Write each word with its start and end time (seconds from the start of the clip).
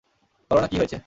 বল 0.51 0.57
না 0.61 0.67
কী 0.67 0.77
হয়েছে? 0.77 0.97